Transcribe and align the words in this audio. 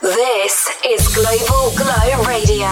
this 0.00 0.68
is 0.84 1.08
Global 1.14 1.72
Glow 1.76 2.24
Radio. 2.26 2.68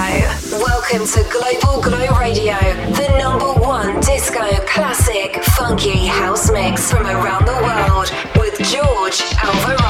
Welcome 0.61 1.07
to 1.07 1.25
Global 1.31 1.81
Glow 1.81 2.19
Radio, 2.19 2.55
the 2.93 3.17
number 3.19 3.53
one 3.61 4.01
disco 4.01 4.49
classic 4.67 5.43
funky 5.43 6.07
house 6.07 6.51
mix 6.51 6.91
from 6.91 7.07
around 7.07 7.47
the 7.47 7.53
world 7.53 8.13
with 8.37 8.59
George 8.69 9.23
Alvarado. 9.43 9.86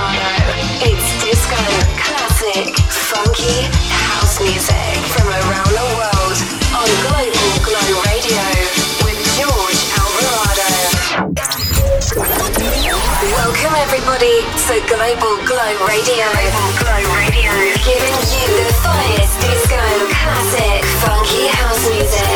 to 14.66 14.74
Global 14.90 15.38
Glow 15.46 15.72
Radio. 15.86 16.26
Global 16.26 16.70
Glow 16.82 16.98
Radio. 17.14 17.54
Giving 17.86 18.18
you 18.34 18.46
the 18.58 18.66
finest 18.82 19.38
disco, 19.38 19.78
classic, 20.10 20.82
funky 21.06 21.46
house 21.54 21.86
music. 21.88 22.26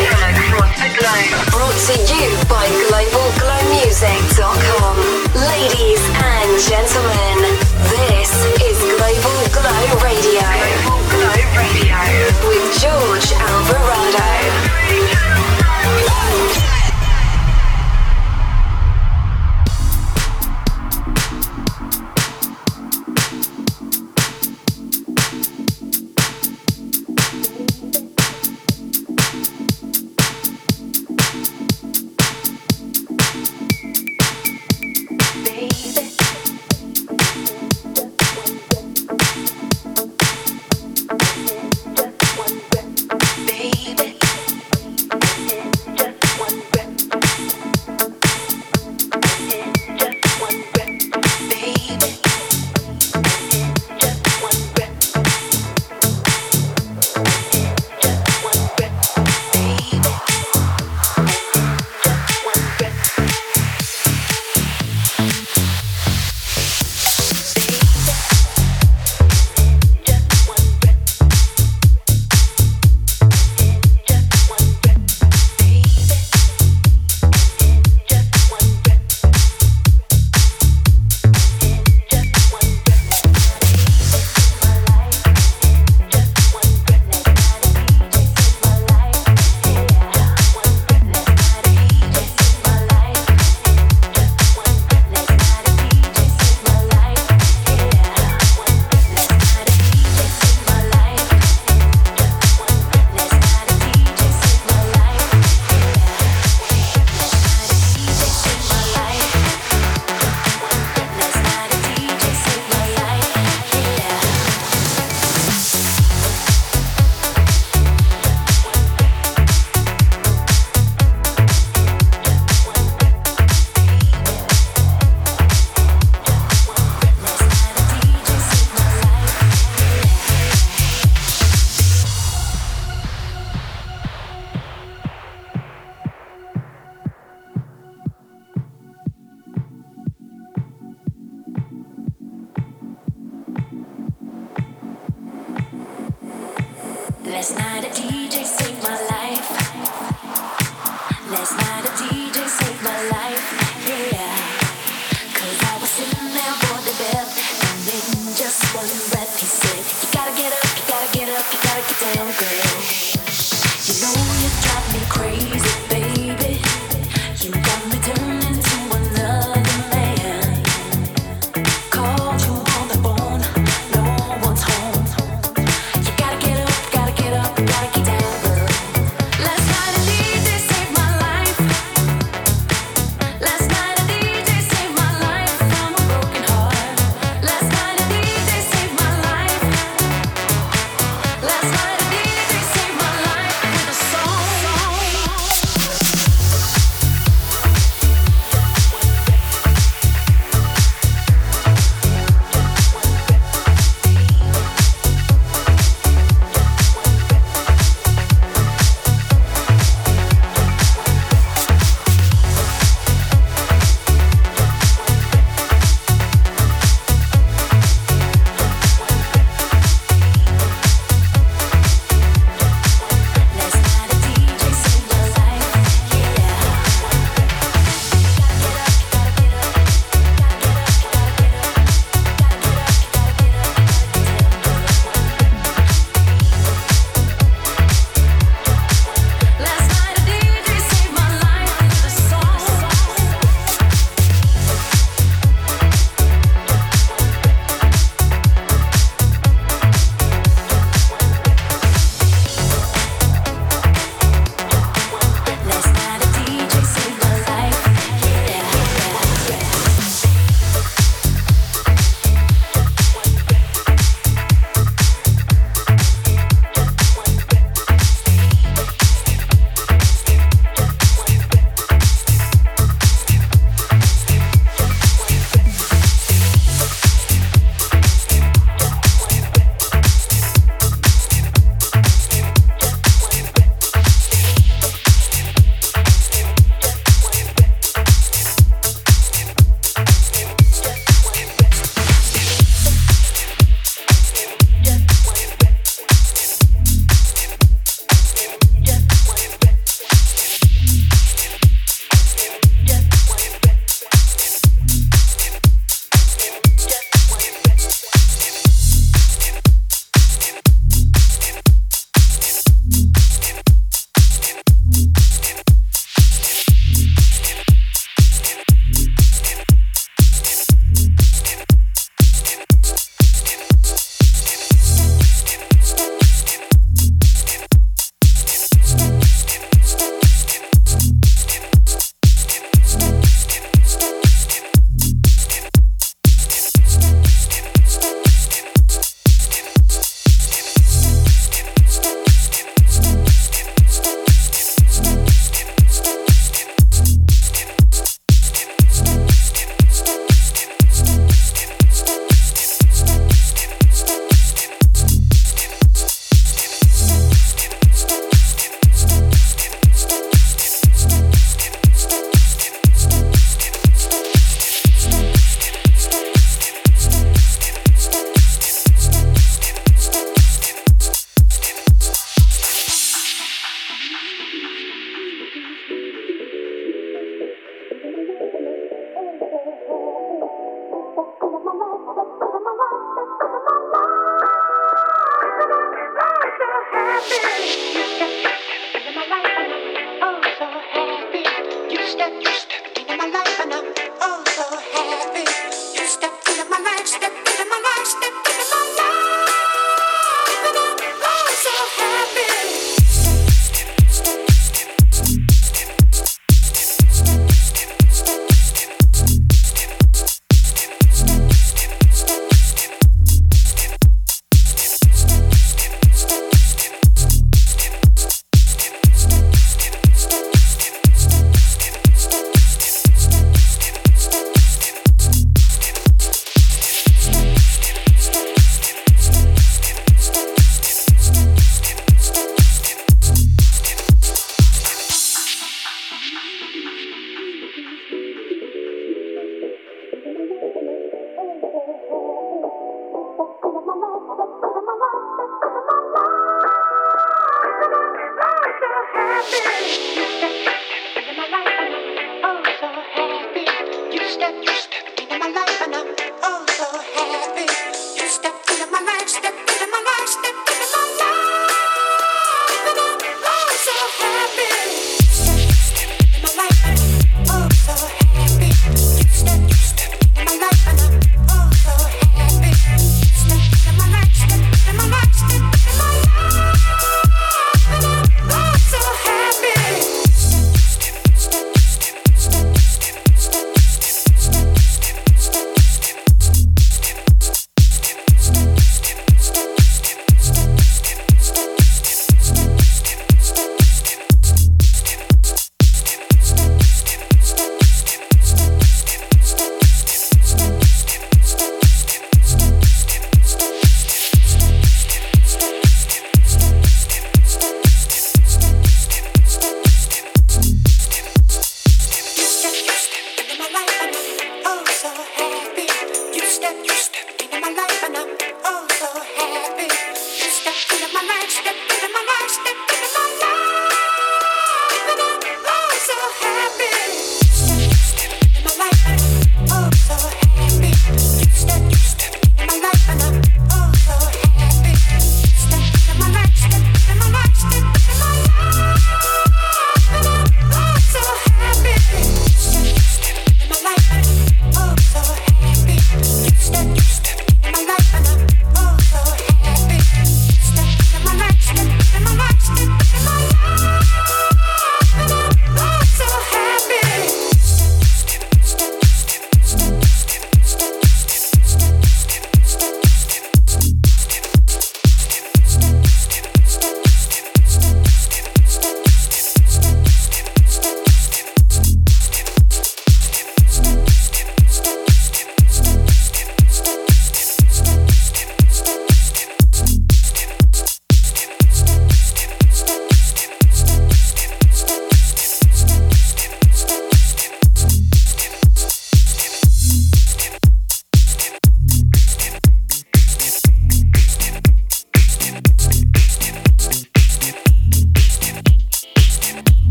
Brought 1.50 1.74
to 1.90 1.94
you 2.06 2.30
by 2.46 2.70
GlobalGlowMusic.com. 2.86 4.94
Ladies 5.34 6.02
and 6.22 6.50
gentlemen, 6.70 7.50
this 7.90 8.30
is 8.62 8.78
Global 8.78 9.38
Glow 9.50 9.82
Radio. 10.06 10.46
Global 10.86 11.02
Glow 11.10 11.34
Radio. 11.58 11.98
With 12.46 12.62
George 12.78 13.34
Al- 13.42 13.59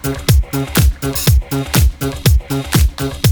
Thank 0.00 0.28
you. 3.00 3.27